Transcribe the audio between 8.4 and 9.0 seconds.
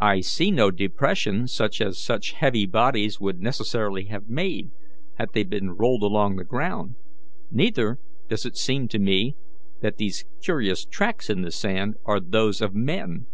it seem to